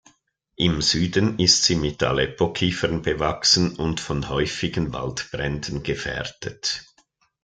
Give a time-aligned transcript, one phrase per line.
[0.55, 6.85] Im Süden ist sie mit Aleppo-Kiefern bewachsen und von häufigen Waldbränden gefährdet.